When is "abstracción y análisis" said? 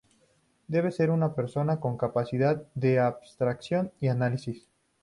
2.97-4.67